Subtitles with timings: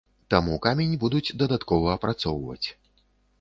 [0.33, 2.67] Таму камень будуць дадаткова апрацоўваць.